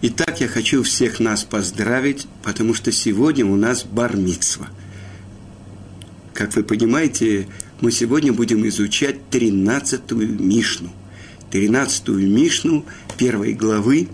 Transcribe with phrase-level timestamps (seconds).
[0.00, 4.68] Итак, я хочу всех нас поздравить, потому что сегодня у нас бармитсва.
[6.32, 7.48] Как вы понимаете,
[7.80, 10.92] мы сегодня будем изучать 13-ю Мишну.
[11.50, 12.84] 13-ю Мишну
[13.16, 14.06] первой главы.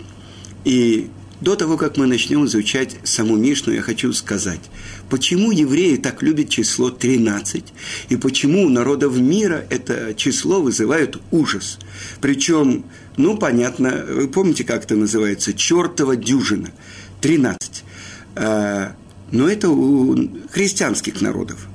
[0.63, 1.11] И
[1.41, 4.61] до того, как мы начнем изучать саму Мишну, я хочу сказать,
[5.09, 7.63] почему евреи так любят число 13,
[8.09, 11.77] и почему у народов мира это число вызывает ужас.
[12.21, 12.85] Причем,
[13.17, 16.71] ну, понятно, вы помните, как это называется, чертова дюжина,
[17.21, 17.83] 13.
[18.35, 18.95] А,
[19.31, 20.15] но это у
[20.51, 21.67] христианских народов.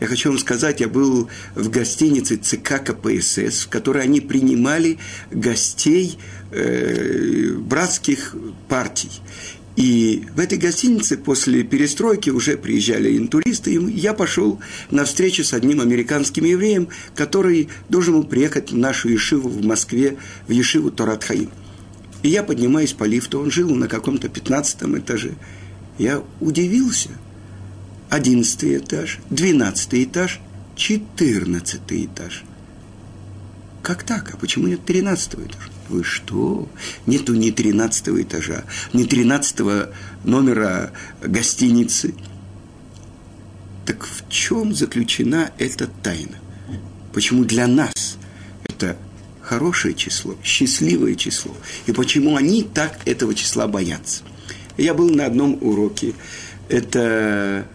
[0.00, 4.98] Я хочу вам сказать, я был в гостинице ЦК КПСС, в которой они принимали
[5.32, 6.18] гостей
[6.52, 8.36] э, братских
[8.68, 9.10] партий.
[9.74, 15.52] И в этой гостинице после перестройки уже приезжали интуристы, и я пошел на встречу с
[15.52, 21.50] одним американским евреем, который должен был приехать в нашу Ешиву в Москве, в Ешиву Торатхаим.
[22.22, 25.34] И я поднимаюсь по лифту, он жил на каком-то пятнадцатом этаже.
[25.98, 27.10] Я удивился–
[28.08, 30.40] одиннадцатый этаж, двенадцатый этаж,
[30.76, 32.44] четырнадцатый этаж.
[33.82, 34.34] Как так?
[34.34, 35.70] А почему нет тринадцатого этажа?
[35.88, 36.68] Вы что?
[37.06, 39.90] Нету ни тринадцатого этажа, ни тринадцатого
[40.24, 40.92] номера
[41.22, 42.14] гостиницы.
[43.86, 46.38] Так в чем заключена эта тайна?
[47.14, 48.18] Почему для нас
[48.64, 48.98] это
[49.40, 51.56] хорошее число, счастливое число?
[51.86, 54.22] И почему они так этого числа боятся?
[54.76, 56.12] Я был на одном уроке.
[56.68, 57.66] Это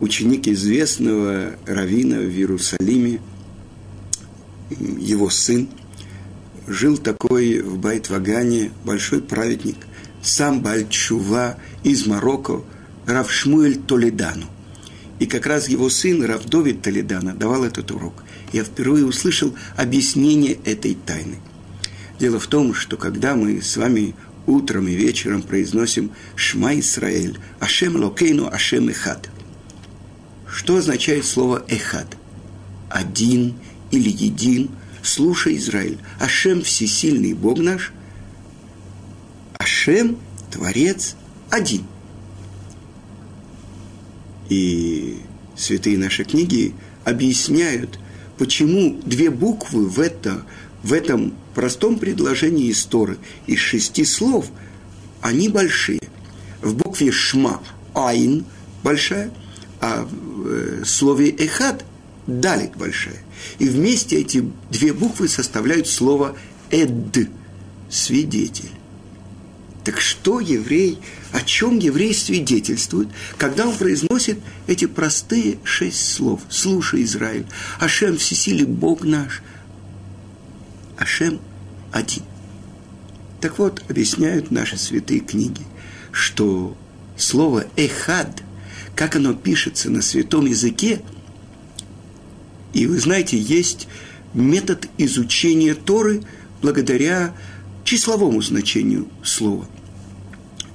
[0.00, 3.20] ученик известного равина в Иерусалиме,
[4.70, 5.68] его сын,
[6.66, 9.76] жил такой в Байтвагане большой праведник,
[10.22, 12.62] сам Бальчува из Марокко,
[13.06, 14.46] Равшмуэль Толедану.
[15.18, 18.24] И как раз его сын Равдовид Толедана давал этот урок.
[18.52, 21.36] Я впервые услышал объяснение этой тайны.
[22.18, 24.14] Дело в том, что когда мы с вами
[24.46, 29.28] утром и вечером произносим «Шма Исраэль», «Ашем Локейну, Ашем Эхад»,
[30.54, 32.16] что означает слово «эхад»?
[32.88, 33.54] Один
[33.90, 34.70] или един.
[35.02, 37.92] Слушай, Израиль, Ашем всесильный Бог наш,
[39.58, 40.16] Ашем,
[40.52, 41.16] Творец,
[41.50, 41.82] один.
[44.48, 45.18] И
[45.56, 46.74] святые наши книги
[47.04, 47.98] объясняют,
[48.38, 50.46] почему две буквы в, это,
[50.84, 53.18] в этом простом предложении истории
[53.48, 54.46] из шести слов,
[55.20, 56.00] они большие.
[56.62, 57.60] В букве «шма»–
[57.94, 58.44] «айн»
[58.82, 59.32] большая–
[59.84, 61.84] а в э, слове «эхад»–
[62.26, 63.18] «далит» большая.
[63.58, 66.36] И вместе эти две буквы составляют слово
[66.70, 67.28] «эд»–
[67.90, 68.70] «свидетель».
[69.84, 71.00] Так что еврей,
[71.32, 76.40] о чем еврей свидетельствует, когда он произносит эти простые шесть слов?
[76.48, 77.44] Слушай, Израиль,
[77.78, 79.42] Ашем всесилий Бог наш,
[80.96, 81.40] Ашем
[81.92, 82.22] один.
[83.42, 85.60] Так вот, объясняют наши святые книги,
[86.10, 86.74] что
[87.18, 88.42] слово «эхад»
[88.96, 91.02] как оно пишется на святом языке.
[92.72, 93.88] И вы знаете, есть
[94.32, 96.22] метод изучения Торы
[96.62, 97.34] благодаря
[97.84, 99.66] числовому значению слова.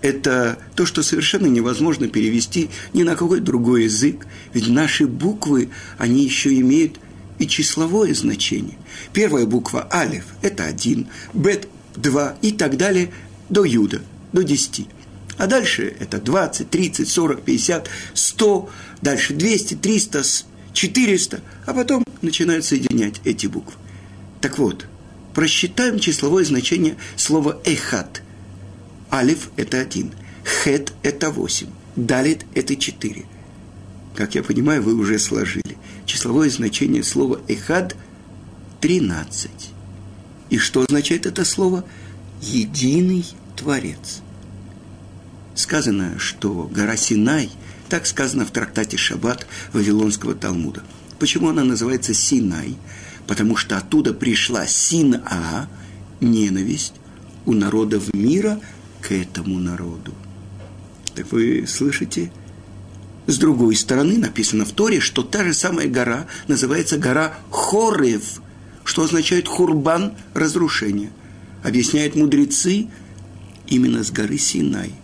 [0.02, 6.24] Это то, что совершенно невозможно перевести ни на какой другой язык, ведь наши буквы, они
[6.24, 7.00] еще имеют
[7.38, 8.78] и числовое значение.
[9.12, 13.12] Первая буква Алиф– это один, Бет– два и так далее
[13.50, 14.02] до Юда,
[14.32, 14.88] до десяти–
[15.40, 18.70] а дальше это 20, 30, 40, 50, 100,
[19.02, 20.24] дальше 200, 300,
[20.74, 23.74] 400, а потом начинают соединять эти буквы.
[24.42, 24.86] Так вот,
[25.34, 28.22] просчитаем числовое значение слова «эхат».
[29.12, 30.12] Алиф– это один,
[30.44, 33.24] хет– это восемь, далит– это четыре.
[34.16, 35.78] Как я понимаю, вы уже сложили.
[36.06, 37.96] Числовое значение слова «эхад»–
[38.82, 39.70] тринадцать.
[40.50, 41.86] И что означает это слово?
[42.42, 44.22] Единый Творец–
[45.60, 47.50] сказано, что гора Синай,
[47.90, 50.84] так сказано в трактате Шаббат Вавилонского Талмуда.
[51.20, 52.78] Почему она называется Синай?
[53.28, 55.70] Потому что оттуда пришла Сина,
[56.22, 56.94] ненависть
[57.46, 58.60] у народов мира
[59.02, 60.14] к этому народу.
[61.14, 62.32] Так вы слышите?
[63.28, 68.42] С другой стороны написано в Торе, что та же самая гора называется гора Хорев,
[68.84, 71.12] что означает хурбан– разрушение.
[71.64, 72.88] Объясняют мудрецы
[73.68, 74.94] именно с горы Синай–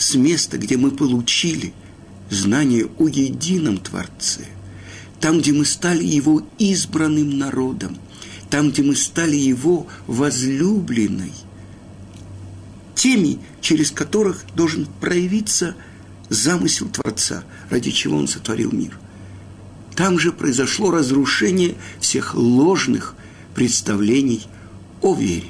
[0.00, 1.74] с места, где мы получили
[2.30, 4.46] знание о едином Творце,
[5.20, 7.98] там, где мы стали Его избранным народом,
[8.48, 11.32] там, где мы стали Его возлюбленной,
[12.94, 15.76] теми, через которых должен проявиться
[16.30, 18.98] замысел Творца, ради чего Он сотворил мир.
[19.96, 23.16] Там же произошло разрушение всех ложных
[23.54, 24.46] представлений
[25.02, 25.48] о вере.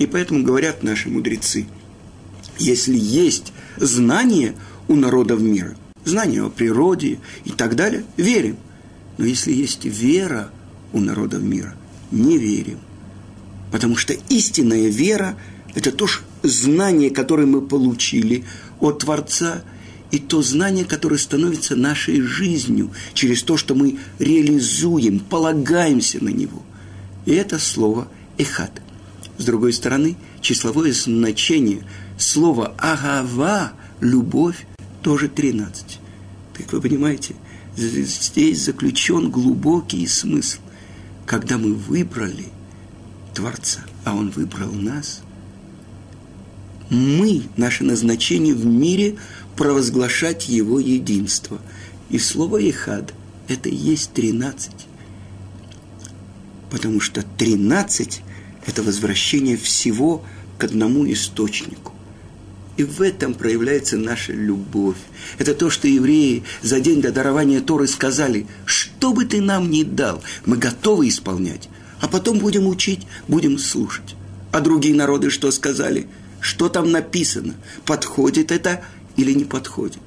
[0.00, 1.68] И поэтому говорят наши мудрецы,
[2.58, 4.54] если есть знание
[4.88, 8.56] у народов мира, знание о природе и так далее, верим.
[9.18, 10.50] Но если есть вера
[10.92, 11.74] у народов мира,
[12.10, 12.78] не верим.
[13.72, 15.36] Потому что истинная вера–
[15.74, 16.06] это то
[16.42, 18.44] знание, которое мы получили
[18.80, 19.62] от Творца,
[20.12, 26.62] и то знание, которое становится нашей жизнью через то, что мы реализуем, полагаемся на него.
[27.24, 28.08] И это слово
[28.38, 28.70] «эхад».
[29.36, 31.82] С другой стороны, числовое значение
[32.16, 34.66] слова «агава»– «любовь»
[35.02, 36.00] тоже 13.
[36.56, 37.34] Так вы понимаете,
[37.76, 40.60] здесь заключен глубокий смысл.
[41.26, 42.46] Когда мы выбрали
[43.34, 45.22] Творца, а Он выбрал нас,
[46.88, 49.16] мы, наше назначение в мире–
[49.56, 51.60] провозглашать Его единство.
[52.10, 53.14] И слово «Ихад»–
[53.48, 54.70] это и есть 13.
[56.70, 58.22] Потому что 13–
[58.66, 60.22] это возвращение всего
[60.58, 61.92] к одному источнику.
[62.76, 64.98] И в этом проявляется наша любовь.
[65.38, 69.82] Это то, что евреи за день до дарования Торы сказали, что бы ты нам ни
[69.82, 71.68] дал, мы готовы исполнять,
[72.00, 74.14] а потом будем учить, будем слушать.
[74.52, 76.06] А другие народы что сказали?
[76.40, 77.54] Что там написано?
[77.86, 78.84] Подходит это
[79.16, 80.02] или не подходит.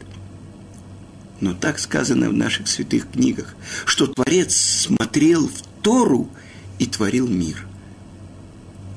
[1.42, 3.56] Но так сказано в наших святых книгах,
[3.86, 6.30] что Творец смотрел в Тору
[6.77, 7.66] и творил мир.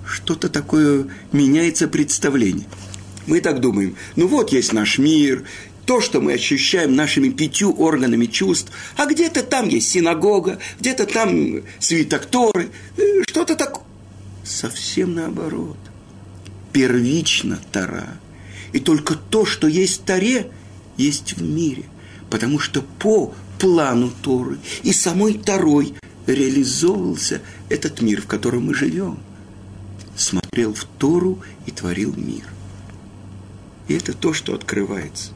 [0.07, 2.67] Что-то такое меняется представление.
[3.27, 5.45] Мы так думаем, ну вот есть наш мир,
[5.87, 11.63] то, что мы ощущаем нашими пятью органами чувств, а где-то там есть синагога, где-то там
[11.79, 13.85] свиток Торы, э, что-то такое.
[14.45, 15.79] Совсем наоборот.
[16.73, 18.09] Первично Тора–
[18.73, 20.51] и только то, что есть в Торе,
[20.97, 21.85] есть в мире.
[22.31, 25.95] Потому что по плану Торы и самой Торой
[26.27, 29.19] реализовывался этот мир, в котором мы живем.
[30.17, 32.45] Смотрел в Тору и творил мир.
[33.93, 35.33] И это то, что открывается.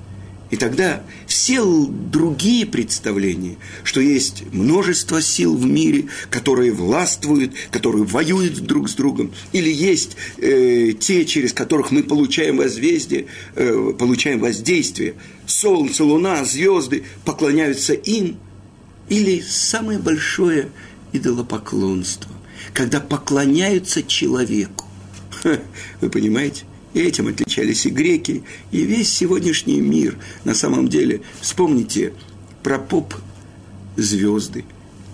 [0.51, 8.61] И тогда все другие представления, что есть множество сил в мире, которые властвуют, которые воюют
[8.61, 13.27] друг с другом, или есть э, те, через которых мы получаем возвездие,
[13.57, 18.39] э, получаем воздействие, солнце, луна, звезды поклоняются им,
[19.11, 20.71] или самое большое
[21.13, 22.33] идолопоклонство,
[22.73, 24.87] когда поклоняются человеку.
[26.01, 26.65] Вы понимаете?
[26.97, 30.17] И этим отличались и греки, и весь сегодняшний мир.
[30.45, 32.15] На самом деле, вспомните
[32.63, 34.65] про поп-звезды,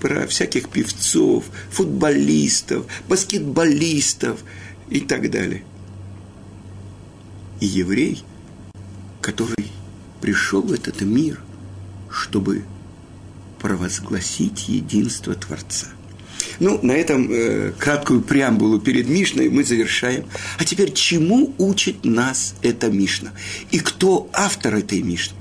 [0.00, 4.44] про всяких певцов, футболистов, баскетболистов
[4.90, 5.64] и так далее.
[7.58, 8.23] И еврей,
[9.20, 9.67] который
[10.20, 11.43] пришел в этот мир,
[12.08, 12.62] чтобы
[13.58, 15.88] провозгласить единство Творца–
[16.60, 20.25] ну, на этом э, краткую преамбулу перед Мишной мы завершаем.
[20.58, 23.32] А теперь чему учит нас эта Мишна?
[23.70, 25.37] И кто автор этой Мишны?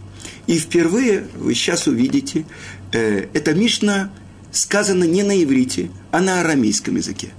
[0.48, 2.46] И впервые вы сейчас увидите,
[2.92, 4.12] э, эта Мишна
[4.52, 7.30] сказана не на иврите, а на арамейском языке.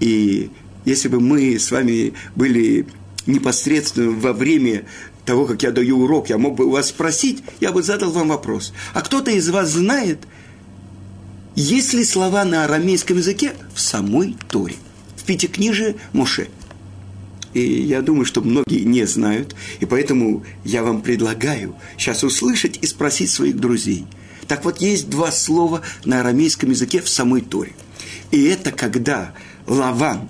[0.00, 0.50] И
[0.84, 2.86] если бы мы с вами были
[3.26, 4.84] непосредственно во время
[5.24, 8.28] того, как я даю урок, я мог бы у вас спросить, я бы задал вам
[8.28, 8.72] вопрос.
[8.94, 10.18] А кто-то из вас знает–
[11.54, 14.76] есть ли слова на арамейском языке в самой Торе,
[15.16, 16.48] в Пятикнижии Моше?
[17.52, 22.86] И я думаю, что многие не знают, и поэтому я вам предлагаю сейчас услышать и
[22.86, 24.06] спросить своих друзей.
[24.46, 27.72] Так вот, есть два слова на арамейском языке в самой Торе.
[28.30, 29.32] И это когда
[29.66, 30.28] Лаван,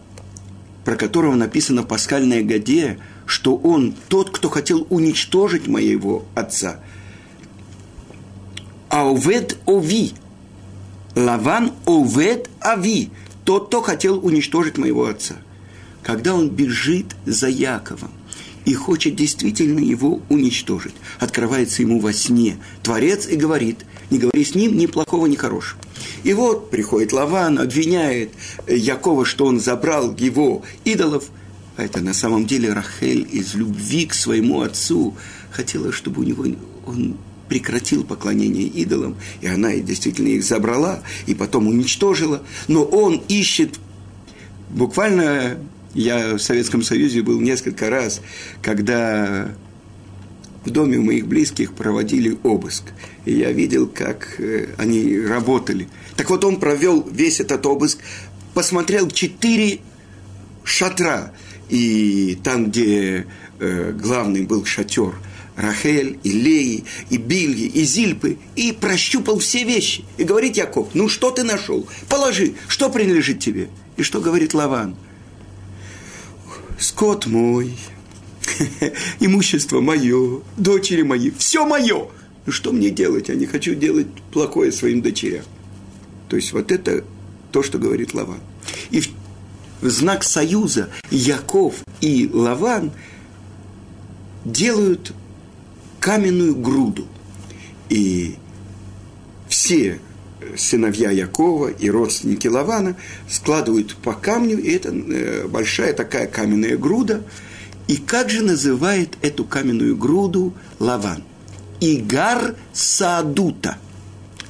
[0.84, 6.80] про которого написано в пасхальной годе, что он тот, кто хотел уничтожить моего отца.
[8.88, 10.14] Аувед Ови,
[11.14, 13.10] Лаван Овед Ави,
[13.44, 15.36] тот, кто хотел уничтожить моего отца.
[16.02, 18.10] Когда он бежит за Яковом
[18.64, 24.54] и хочет действительно его уничтожить, открывается ему во сне Творец и говорит, не говори с
[24.54, 25.80] ним ни плохого, ни хорошего.
[26.22, 28.32] И вот приходит Лаван, обвиняет
[28.66, 31.24] Якова, что он забрал его идолов,
[31.76, 35.16] а это на самом деле Рахель из любви к своему отцу
[35.50, 36.44] хотела, чтобы у него
[36.86, 37.16] он
[37.50, 43.80] прекратил поклонение идолам, и она действительно их забрала, и потом уничтожила, но он ищет,
[44.70, 45.58] буквально
[45.92, 48.20] я в Советском Союзе был несколько раз,
[48.62, 49.52] когда
[50.64, 52.84] в доме у моих близких проводили обыск.
[53.24, 55.88] И я видел, как э, они работали.
[56.16, 57.98] Так вот, он провел весь этот обыск,
[58.54, 59.80] посмотрел четыре
[60.62, 61.32] шатра.
[61.68, 63.26] И там, где
[63.58, 65.14] э, главный был шатер–
[65.60, 70.04] Рахель, и Леи, и Бильги, и Зильпы, и прощупал все вещи.
[70.16, 71.86] И говорит Яков, ну что ты нашел?
[72.08, 73.68] Положи, что принадлежит тебе?
[73.96, 74.96] И что говорит Лаван?
[76.80, 77.76] скот мой,
[79.20, 82.08] имущество мое, дочери мои, все мое.
[82.46, 83.28] Ну что мне делать?
[83.28, 85.44] Я не хочу делать плохое своим дочерям.
[86.28, 87.04] То есть вот это
[87.52, 88.40] то, что говорит Лаван.
[88.90, 89.08] И в,
[89.82, 92.92] знак союза Яков и Лаван
[94.44, 95.12] делают
[96.00, 97.06] каменную груду.
[97.88, 98.36] И
[99.48, 100.00] все
[100.56, 102.96] сыновья Якова и родственники Лавана
[103.28, 107.22] складывают по камню, и это э, большая такая каменная груда.
[107.86, 111.22] И как же называет эту каменную груду Лаван?
[111.80, 113.78] Игар Саадута.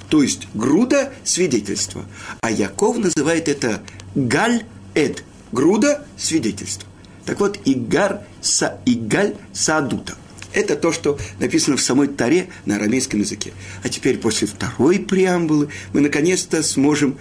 [0.09, 2.05] То есть груда свидетельства.
[2.41, 3.83] А Яков называет это
[4.15, 4.65] Галь
[4.95, 5.25] Эд.
[5.53, 6.89] Груда свидетельства.
[7.25, 10.15] Так вот, Игар Са, Игаль Саадута–
[10.53, 13.53] это то, что написано в самой Таре на арамейском языке.
[13.83, 17.19] А теперь после второй преамбулы мы наконец-то сможем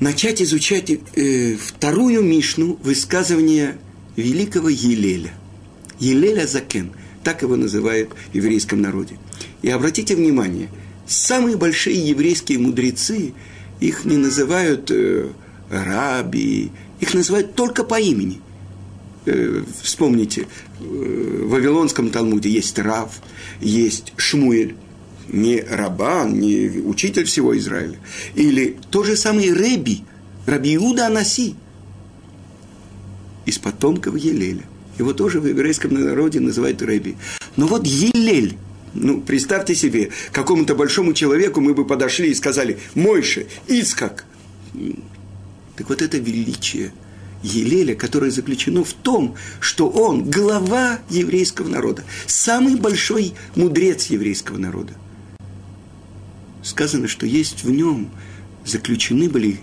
[0.00, 3.78] начать изучать э, вторую Мишну высказывания
[4.16, 5.32] великого Елеля.
[5.98, 6.92] Елеля Закен,
[7.22, 9.18] так его называют в еврейском народе.
[9.62, 10.68] И обратите внимание,
[11.06, 13.34] самые большие еврейские мудрецы,
[13.80, 15.28] их не называют э,
[15.70, 16.70] раби,
[17.00, 18.40] их называют только по имени.
[19.26, 20.46] Э, вспомните,
[20.78, 23.10] в Вавилонском Талмуде есть Рав,
[23.60, 24.76] есть Шмуэль,
[25.28, 27.98] не Рабан, не учитель всего Израиля.
[28.36, 30.04] Или то же самое Реби,
[30.46, 31.56] Раби Иуда Анаси,
[33.46, 34.62] из потомков Елеля.
[34.96, 37.16] Его тоже в еврейском народе называют Реби.
[37.56, 38.56] Но вот Елель,
[38.94, 44.24] ну, представьте себе, какому-то большому человеку мы бы подошли и сказали, Мойше, Ицкак.
[45.76, 46.92] Так вот это величие–
[47.42, 54.94] Елеля, которое заключено в том, что он глава еврейского народа, самый большой мудрец еврейского народа.
[56.62, 58.10] Сказано, что есть в нем
[58.64, 59.60] заключены были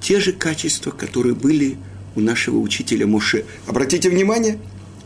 [0.00, 1.76] те же качества, которые были
[2.14, 3.44] у нашего учителя Моше.
[3.66, 4.58] Обратите внимание,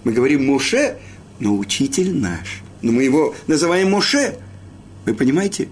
[0.04, 0.98] мы говорим Моше,
[1.40, 2.62] но учитель наш.
[2.82, 4.36] Но мы его называем Моше.
[5.06, 5.68] Вы понимаете,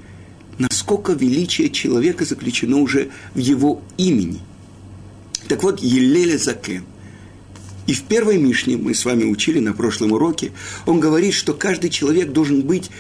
[0.59, 4.41] насколько величие человека заключено уже в его имени–
[5.53, 6.87] так вот, Елеля Закен.
[7.87, 10.53] И в первой Мишне, мы с вами учили на прошлом уроке,
[10.87, 12.91] он говорит, что каждый человек должен быть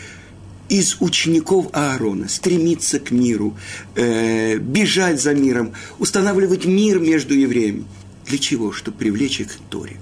[0.68, 3.56] из учеников Аарона, стремиться к миру,
[3.94, 7.86] э, бежать за миром, устанавливать мир между евреями.
[8.26, 8.70] Для чего?
[8.70, 9.96] Чтобы привлечь их к Торе.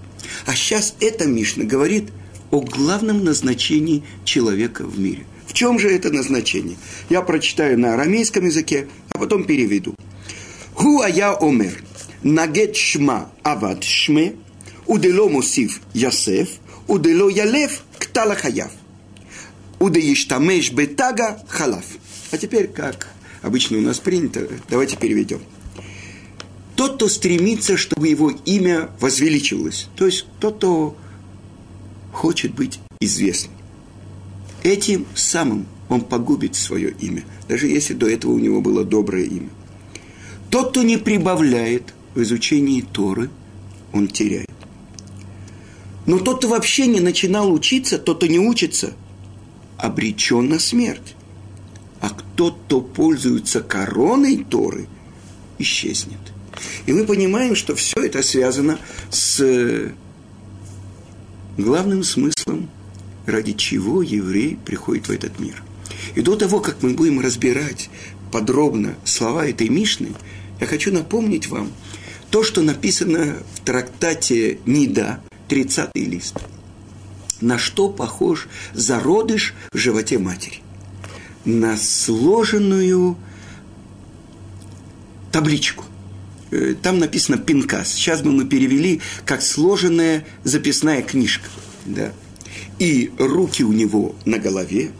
[0.44, 2.08] А сейчас эта Мишна говорит
[2.50, 5.24] о главном назначении человека в мире.
[5.46, 6.78] В чем же это назначение?
[7.10, 9.94] Я прочитаю на арамейском языке, а потом переведу.
[10.74, 11.84] Ху ая омер–
[12.23, 14.21] נגד שמה עבד שמה,
[14.89, 16.57] ודלא מוסיף יסף,
[16.89, 18.69] ודלא ילף кта החייב.
[19.79, 21.85] удеиштамеш бетага халав.
[22.31, 23.09] А теперь, как
[23.41, 25.41] обычно у нас принято, давайте переведем.
[26.75, 30.97] Тот, кто стремится, чтобы его имя возвеличивалось, то есть тот, кто
[32.11, 33.53] хочет быть известным.
[34.63, 39.49] Этим самым он погубит свое имя, даже если до этого у него было доброе имя.
[40.49, 43.30] Тот, кто не прибавляет в изучении Торы
[43.92, 44.48] он теряет.
[46.06, 48.92] Но тот, кто вообще не начинал учиться, тот, кто не учится,
[49.76, 51.14] обречен на смерть.
[52.00, 54.86] А кто, кто пользуется короной Торы,
[55.58, 56.18] исчезнет.
[56.86, 58.78] И мы понимаем, что все это связано
[59.10, 59.92] с
[61.58, 62.70] главным смыслом,
[63.26, 65.62] ради чего еврей приходит в этот мир.
[66.14, 67.90] И до того, как мы будем разбирать
[68.32, 70.08] подробно слова этой Мишны,
[70.60, 71.70] я хочу напомнить вам–
[72.30, 76.36] то, что написано в трактате Нида, 30 лист.
[77.40, 80.58] На что похож зародыш в животе матери?
[81.44, 83.16] На сложенную
[85.32, 85.84] табличку.
[86.50, 87.92] Э, там написано пинкас.
[87.92, 91.48] Сейчас бы мы перевели как сложенная записная книжка.
[91.86, 92.12] Да.
[92.78, 94.92] И руки у него на голове,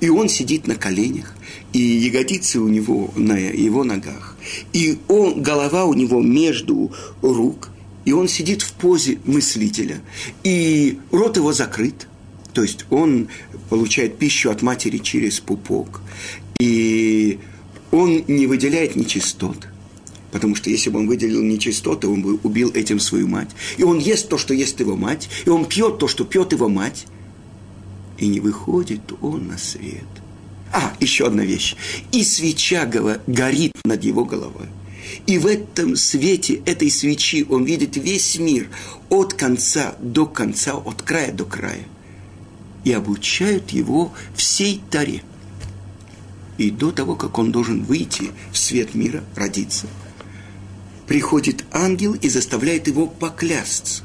[0.00, 1.34] и он сидит на коленях,
[1.72, 4.37] и ягодицы у него на его ногах.
[4.72, 7.70] И он, голова у него между рук,
[8.04, 10.00] и он сидит в позе мыслителя.
[10.42, 12.08] И рот его закрыт,
[12.54, 13.28] то есть он
[13.68, 16.00] получает пищу от матери через пупок.
[16.60, 17.38] И
[17.90, 19.68] он не выделяет нечистот.
[20.32, 23.50] Потому что если бы он выделил нечистоты, он бы убил этим свою мать.
[23.78, 25.28] И он ест то, что ест его мать.
[25.46, 27.06] И он пьет то, что пьет его мать.
[28.18, 30.04] И не выходит он на свет–
[30.72, 31.76] а, еще одна вещь.
[32.12, 32.86] И свеча
[33.26, 34.66] горит над его головой.
[35.26, 38.68] И в этом свете этой свечи он видит весь мир
[39.08, 41.84] от конца до конца, от края до края.
[42.84, 45.22] И обучают его всей таре.
[46.58, 49.86] И до того, как он должен выйти в свет мира, родиться.
[51.06, 54.02] приходит ангел и заставляет его поклясться.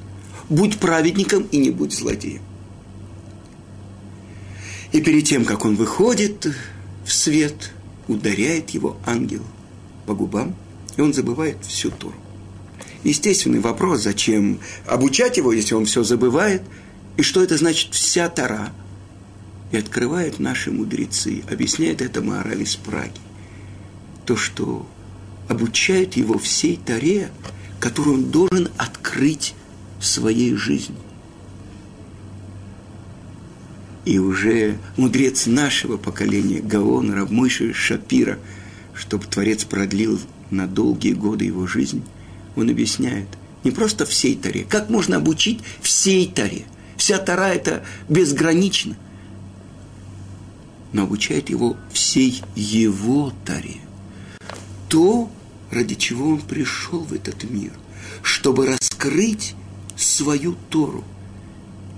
[0.50, 2.42] Будь праведником и не будь злодеем.
[4.94, 6.48] И перед тем, как он выходит
[7.04, 7.72] в свет,
[8.08, 9.44] ударяет его ангел
[10.06, 10.56] по губам,
[10.96, 12.16] и он забывает всю Туру.
[13.04, 16.62] Естественный вопрос, зачем обучать его, если он все забывает,
[17.18, 18.72] и что это значит вся Тара.
[19.72, 23.20] И открывают наши мудрецы, объясняет это Маораль из Праги.
[24.26, 24.88] То, что
[25.50, 27.32] обучает его всей Таре,
[27.80, 29.56] которую он должен открыть
[30.00, 30.96] в своей жизни.
[34.06, 38.38] И уже мудрец нашего поколения, Гаон, Равмойши Шапира,
[38.94, 40.20] чтобы Творец продлил
[40.52, 42.04] на долгие годы его жизнь,
[42.56, 43.28] он объясняет,
[43.64, 46.66] не просто всей Таре, как можно обучить всей Таре.
[46.98, 48.96] Вся Тара– это безгранично.
[50.92, 53.78] Но обучает его всей его Таре.
[54.90, 55.32] То,
[55.72, 57.72] ради чего он пришел в этот мир,
[58.22, 59.56] чтобы раскрыть
[59.96, 61.04] свою Тору.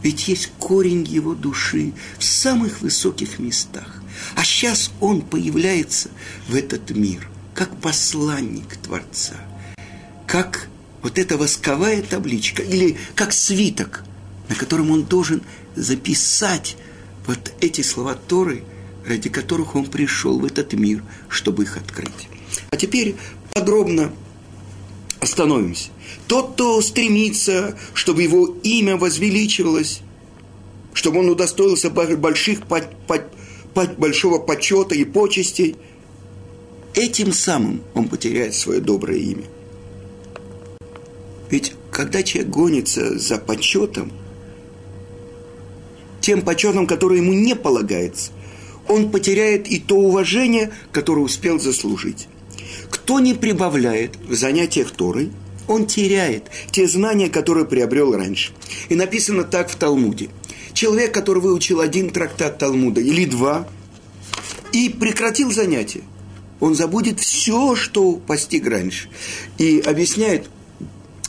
[0.04, 4.02] Ведь есть корень его души в самых высоких местах.
[4.36, 6.10] А сейчас он появляется
[6.48, 9.36] в этот мир, как посланник Творца,
[10.28, 10.68] как
[11.02, 14.04] вот эта восковая табличка или как свиток,
[14.50, 15.42] на котором он должен
[15.76, 16.78] записать
[17.26, 18.64] вот эти слова Торы,
[19.06, 22.28] ради которых он пришел в этот мир, чтобы их открыть.
[22.72, 23.16] А теперь
[23.54, 24.12] подробно
[25.26, 25.90] остановимся.
[26.28, 30.02] Тот, кто стремится, чтобы его имя возвеличивалось,
[30.94, 32.62] чтобы он удостоился больших,
[33.98, 35.76] большого почета и почестей,
[36.94, 39.44] этим самым он потеряет свое доброе имя.
[41.50, 44.12] Ведь когда человек гонится за почетом,
[46.22, 48.32] тем почетом, который ему не полагается,
[48.88, 52.28] он потеряет и то уважение, которое успел заслужить.
[52.90, 55.32] Кто не прибавляет в занятиях Торой,
[55.68, 58.52] он теряет те знания, которые приобрел раньше.
[58.90, 60.30] И написано так в Талмуде.
[60.74, 63.68] Человек, который выучил один трактат Талмуда или два,
[64.72, 66.02] и прекратил занятие,
[66.60, 69.10] он забудет все, что постиг раньше.
[69.58, 70.50] И объясняет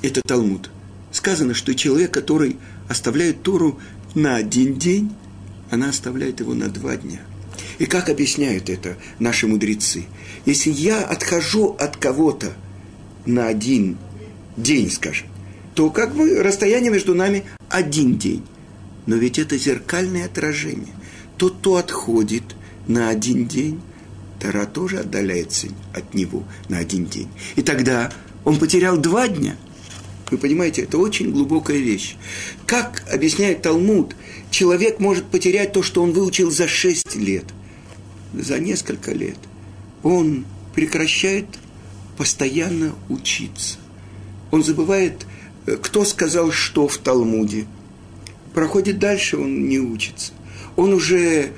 [0.02, 0.70] это Талмуд.
[1.12, 2.56] Сказано, что человек, который
[2.88, 3.78] оставляет Тору
[4.14, 5.12] на один день,
[5.70, 7.20] она оставляет его на два дня–
[7.78, 10.04] и как объясняют это наши мудрецы?
[10.44, 12.52] Если я отхожу от кого-то
[13.24, 13.98] на один
[14.56, 15.28] день, скажем,
[15.74, 18.42] то как бы расстояние между нами один день.
[19.06, 20.94] Но ведь это зеркальное отражение.
[21.36, 22.44] Тот, кто отходит
[22.88, 23.80] на один день,
[24.40, 27.28] Тара тоже отдаляется от него на один день.
[27.56, 28.10] И тогда
[28.44, 29.56] он потерял два дня.
[30.30, 32.16] Вы понимаете, это очень глубокая вещь.
[32.66, 34.16] Как объясняет Талмуд,
[34.50, 37.44] человек может потерять то, что он выучил за шесть лет–
[38.36, 39.38] за несколько лет
[40.02, 41.46] он прекращает
[42.16, 43.78] постоянно учиться.
[44.50, 45.26] Он забывает,
[45.66, 47.66] э, кто сказал что в Талмуде.
[48.54, 50.32] Проходит дальше, он не учится.
[50.76, 51.52] Он уже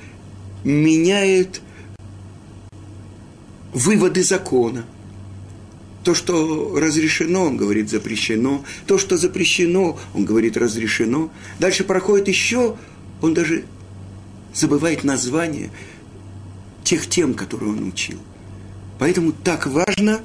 [0.65, 1.61] меняет
[3.73, 4.85] выводы закона.
[6.05, 8.65] То, что разрешено, он говорит запрещено.
[8.87, 11.31] То, что запрещено, он говорит разрешено.
[11.59, 12.77] Дальше проходит еще,
[13.21, 13.65] он даже
[14.55, 15.71] забывает название
[16.85, 18.19] тех тем, которые он учил.
[18.99, 20.21] Поэтому так важно,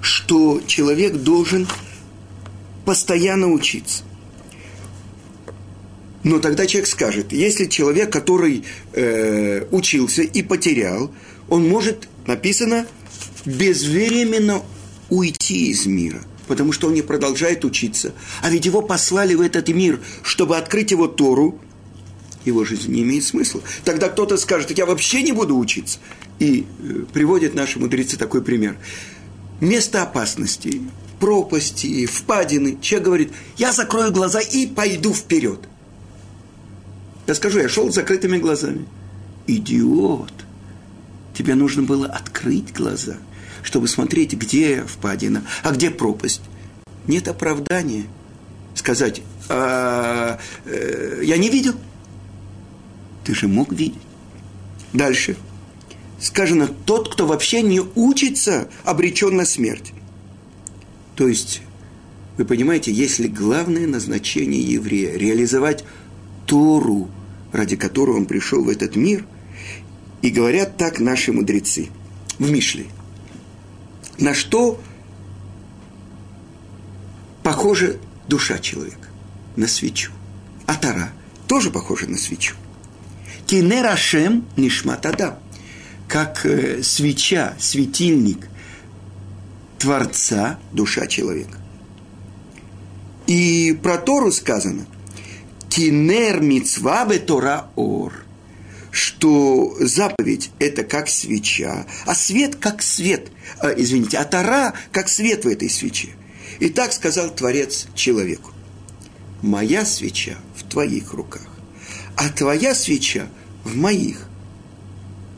[0.00, 1.66] что человек должен
[2.84, 4.04] постоянно учиться.
[6.22, 11.12] Но тогда человек скажет, если человек, который э, учился и потерял,
[11.48, 12.86] он может, написано,
[13.46, 14.62] безвременно
[15.08, 18.12] уйти из мира, потому что он не продолжает учиться.
[18.42, 21.58] А ведь его послали в этот мир, чтобы открыть его Тору,
[22.44, 23.60] его жизнь не имеет смысла.
[23.84, 25.98] Тогда кто-то скажет, я вообще не буду учиться.
[26.38, 28.76] И э, приводят наши мудрецы такой пример.
[29.60, 30.82] Место опасности,
[31.18, 32.78] пропасти, впадины.
[32.80, 35.60] Человек говорит, я закрою глаза и пойду вперед.
[37.26, 38.86] Я скажу, я шел с закрытыми глазами.
[39.46, 40.32] Идиот.
[41.34, 43.16] Тебе нужно было открыть глаза,
[43.66, 46.40] чтобы смотреть, где впадина, а где пропасть.
[47.08, 48.04] Нет оправдания
[48.74, 51.74] сказать, а, э, я не видел.
[53.24, 54.00] Ты же мог видеть.
[54.92, 55.36] Дальше.
[56.20, 59.92] Сказано, тот, кто вообще не учится, обречен на смерть.
[61.16, 61.60] То есть,
[62.38, 65.84] вы понимаете, если главное назначение еврея– реализовать
[66.46, 67.10] Тору,
[67.50, 69.26] ради которой он пришел в этот мир,
[70.22, 71.88] и говорят так наши мудрецы
[72.38, 72.86] в Мишле.
[74.18, 74.80] На что
[77.42, 77.96] похожа
[78.28, 79.08] душа человека?
[79.56, 80.12] На свечу.
[80.66, 81.12] А Тара
[81.46, 82.56] тоже похожа на свечу.
[83.46, 85.38] Кинерашем нишмат адам.
[86.08, 88.48] Как э, свеча, светильник
[89.78, 91.58] Творца, душа человека.
[93.26, 94.86] И про Тору сказано,
[95.68, 98.25] «Кинер мицвабе Тора ор»,
[98.96, 105.44] что заповедь– это как свеча, а свет– как свет, а, извините, а Тора– как свет
[105.44, 106.14] в этой свече.
[106.60, 108.52] И так сказал Творец человеку.
[109.42, 111.46] «Моя свеча в твоих руках,
[112.16, 113.28] а твоя свеча
[113.64, 114.28] в моих».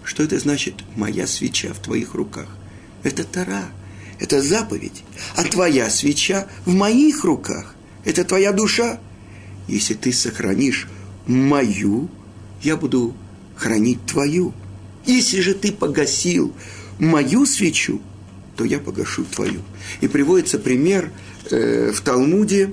[0.05, 2.47] Что это значит «моя свеча в твоих руках»?
[3.03, 3.65] Это Тора,
[4.21, 5.03] это заповедь.
[5.35, 7.75] А твоя свеча в моих руках.
[8.05, 9.01] Это твоя душа.
[9.67, 10.87] Если ты сохранишь
[11.27, 12.09] мою,
[12.63, 13.17] я буду
[13.59, 14.55] хранить твою.
[15.05, 16.55] Если же ты погасил
[16.99, 18.01] мою свечу,
[18.57, 19.63] то я погашу твою.
[20.01, 21.11] И приводится пример
[21.51, 22.73] э, в Талмуде.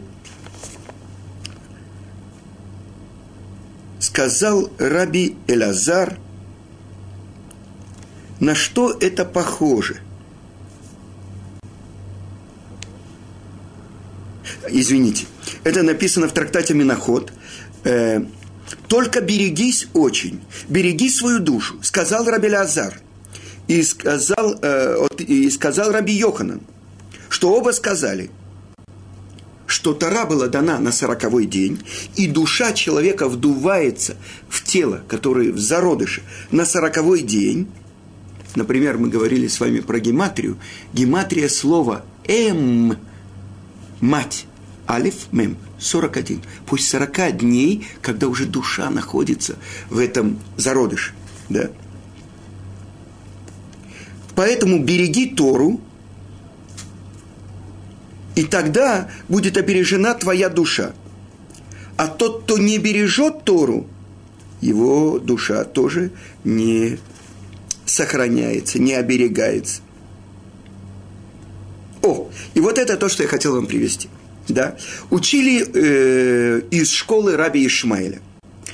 [4.00, 6.18] Сказал Раби Элазар,
[8.40, 10.02] на что это похоже?
[14.70, 15.26] Извините,
[15.64, 17.32] это написано в трактате Миноход.
[17.84, 18.26] Э,
[18.88, 23.02] только берегись очень, береги свою душу, сказал Раби Лазар.
[23.68, 26.62] И сказал, э, и сказал Раби Йоханан,
[27.30, 28.30] что оба сказали,
[29.66, 31.84] что Тара была дана на сороковой день,
[32.16, 34.16] и душа человека вдувается
[34.48, 37.68] в тело, которое в зародыше, на сороковой день.
[38.56, 40.58] Например, мы говорили с вами про гематрию.
[40.94, 42.98] Гематрия слова «эм»–
[44.00, 44.46] «мать».
[44.88, 46.42] Алиф Мем, 41.
[46.66, 49.56] Пусть 40 дней, когда уже душа находится
[49.90, 51.14] в этом зародыше.
[51.50, 51.70] Да?
[54.36, 55.80] Поэтому береги Тору,
[58.36, 60.94] и тогда будет опережена твоя душа.
[61.98, 63.88] А тот, кто не бережет Тору,
[64.62, 66.12] его душа тоже
[66.44, 67.00] не
[67.86, 69.82] сохраняется, не оберегается.
[72.04, 74.10] О, и вот это то, что я хотел вам привести–
[74.48, 74.78] да,
[75.10, 78.22] учили э, из школы Раби Ишмаэля.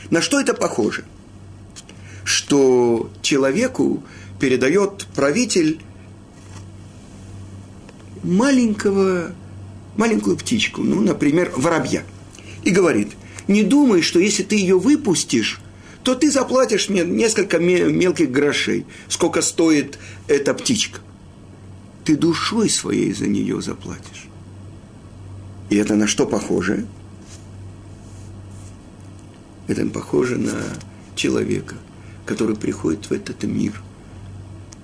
[0.09, 1.05] На что это похоже?
[2.23, 4.03] Что человеку
[4.39, 5.79] передает правитель
[8.23, 9.31] маленького,
[9.95, 12.03] маленькую птичку, ну, например, воробья,
[12.63, 13.13] и говорит,
[13.47, 15.59] не думай, что если ты ее выпустишь,
[16.03, 20.99] то ты заплатишь мне несколько мелких грошей, сколько стоит эта птичка.
[22.03, 24.30] Ты душой своей за нее заплатишь.
[25.71, 26.85] И это на что похоже?
[29.67, 30.61] Это похоже на
[31.15, 31.75] человека,
[32.25, 33.81] который приходит в этот мир,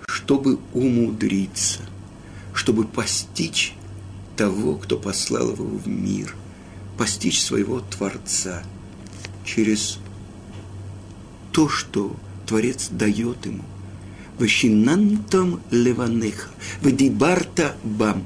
[0.07, 1.81] чтобы умудриться,
[2.53, 3.75] чтобы постичь
[4.37, 6.33] того, кто послал его в мир,
[6.97, 8.63] постичь своего Творца
[9.43, 9.99] через
[11.51, 13.65] то, что Творец дает ему.
[14.39, 16.47] Ващинантом леванеха,
[16.79, 18.23] вдибарта бам.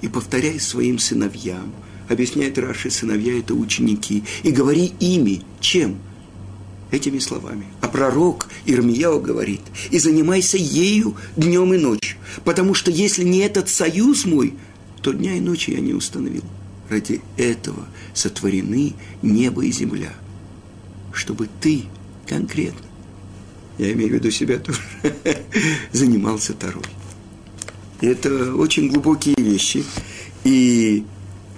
[0.00, 1.74] И повторяй своим сыновьям–
[2.08, 4.24] объясняет Раши, сыновья– это ученики.
[4.42, 5.42] И говори ими.
[5.60, 5.98] Чем?
[6.90, 7.66] Этими словами.
[7.80, 12.16] А пророк Ирмияу говорит, и занимайся ею днем и ночью.
[12.44, 14.54] Потому что если не этот союз мой,
[15.02, 16.44] то дня и ночи я не установил.
[16.88, 20.14] Ради этого сотворены небо и земля.
[21.12, 21.84] Чтобы ты
[22.26, 22.86] конкретно,
[23.76, 24.80] я имею в виду себя тоже,
[25.92, 26.82] занимался Тарой.
[28.00, 29.84] Это очень глубокие вещи.
[30.44, 31.04] И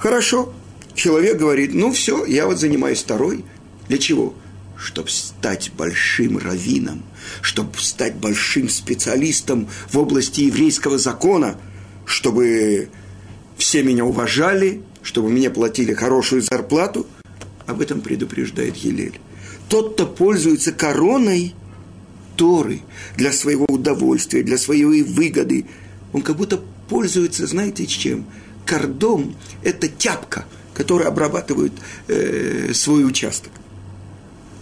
[0.00, 0.50] Хорошо.
[0.94, 3.44] Человек говорит, ну все, я вот занимаюсь второй.
[3.86, 4.34] Для чего?
[4.76, 7.02] Чтобы стать большим раввином,
[7.42, 11.58] чтобы стать большим специалистом в области еврейского закона,
[12.06, 12.88] чтобы
[13.58, 17.06] все меня уважали, чтобы мне платили хорошую зарплату.
[17.66, 19.20] Об этом предупреждает Елель.
[19.68, 21.54] Тот, кто пользуется короной
[22.36, 22.80] Торы
[23.16, 25.66] для своего удовольствия, для своей выгоды,
[26.14, 26.58] он как будто
[26.88, 28.24] пользуется, знаете, чем?
[28.66, 31.72] Кордом– это тяпка, которая обрабатывает
[32.08, 33.52] э, свой участок.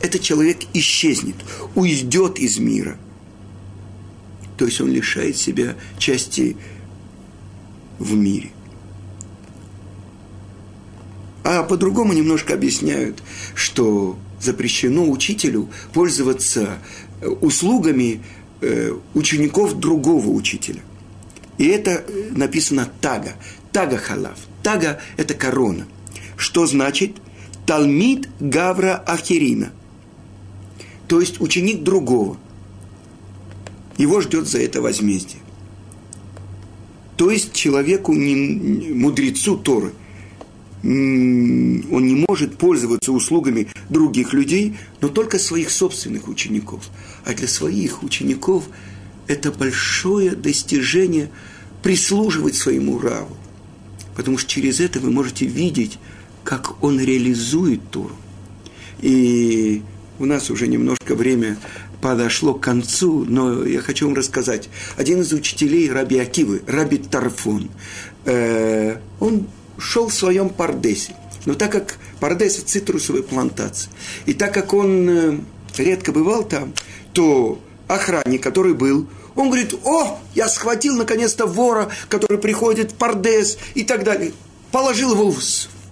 [0.00, 1.36] Этот человек исчезнет,
[1.74, 2.98] уйдет из мира.
[4.56, 6.56] То есть он лишает себя части
[7.98, 8.50] в мире.
[11.44, 13.22] А по-другому немножко объясняют,
[13.54, 16.78] что запрещено учителю пользоваться
[17.20, 18.22] э, услугами
[18.60, 20.80] э, учеников другого учителя.
[21.58, 23.34] И это написано тага.
[23.72, 24.38] Тага халав.
[24.62, 25.86] Тага– это корона.
[26.36, 27.16] Что значит?
[27.66, 29.72] Талмид Гавра Ахирина.
[31.06, 32.38] То есть ученик другого.
[33.96, 35.42] Его ждет за это возмездие.
[37.16, 39.92] То есть человеку, не, мудрецу Торы,
[40.84, 46.88] он не может пользоваться услугами других людей, но только своих собственных учеников.
[47.24, 48.68] А для своих учеников
[49.28, 51.30] это большое достижение
[51.82, 53.36] прислуживать своему Раву.
[54.16, 55.98] Потому что через это вы можете видеть,
[56.42, 58.16] как он реализует Тору.
[59.00, 59.82] И
[60.18, 61.56] у нас уже немножко время
[62.00, 64.68] подошло к концу, но я хочу вам рассказать.
[64.96, 67.70] Один из учителей Раби Акивы, Раби Тарфун,
[68.24, 69.46] э, он
[69.78, 71.14] шел в своем пардесе.
[71.44, 73.92] Но так как пардес– цитрусовая плантация,
[74.26, 75.38] и так как он э,
[75.76, 76.72] редко бывал там,
[77.12, 83.58] то охранник, который был, он говорит, о, я схватил наконец-то вора, который приходит в пардес
[83.74, 84.32] и так далее.
[84.70, 85.40] Положил его в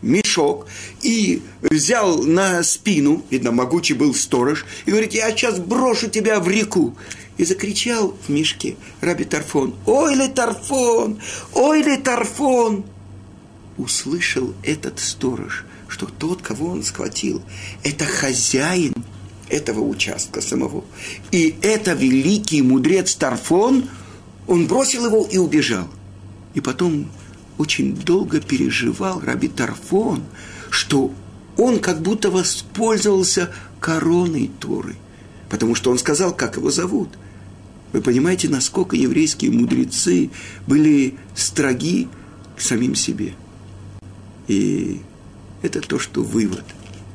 [0.02, 0.66] мешок
[1.02, 6.48] и взял на спину, видно, могучий был сторож, и говорит, я сейчас брошу тебя в
[6.48, 6.96] реку.
[7.36, 11.20] И закричал в мешке Раби Тарфон, ой ли Тарфон,
[11.52, 12.86] ой ли Тарфон.
[13.76, 17.42] Услышал этот сторож, что тот, кого он схватил,
[17.84, 18.94] это хозяин
[19.48, 20.84] этого участка самого.
[21.30, 23.84] И это великий мудрец Тарфон,
[24.46, 25.88] он бросил его и убежал.
[26.54, 27.10] И потом
[27.58, 30.22] очень долго переживал Раби Тарфон,
[30.70, 31.12] что
[31.56, 34.96] он как будто воспользовался короной Торы,
[35.48, 37.10] потому что он сказал, как его зовут.
[37.92, 40.30] Вы понимаете, насколько еврейские мудрецы
[40.66, 42.08] были строги
[42.56, 43.34] к самим себе.
[44.48, 45.00] И
[45.62, 46.64] это то, что вывод.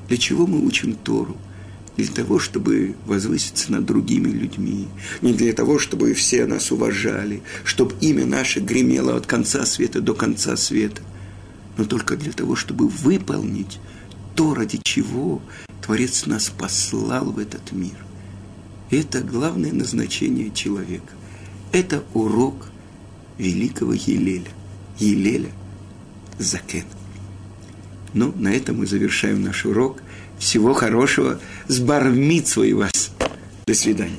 [0.08, 1.38] Для чего мы учим Тору?
[1.98, 4.88] Для того, чтобы возвыситься над другими людьми,
[5.22, 10.14] не для того, чтобы все нас уважали, чтобы имя наше гремело от конца света до
[10.14, 11.02] конца света,
[11.78, 13.80] но только для того, чтобы выполнить
[14.36, 15.42] то, ради чего
[15.82, 17.98] Творец нас послал в этот мир.
[18.90, 21.14] Это главное назначение человека.
[21.72, 22.68] Это урок
[23.38, 24.52] великого Елеля.
[24.98, 25.52] Елеля
[26.40, 26.86] Закен.
[28.14, 30.02] Ну, на этом мы завершаем наш урок–
[30.42, 31.40] всего хорошего.
[31.68, 33.12] С бармитсвой вас.
[33.68, 34.18] До свидания.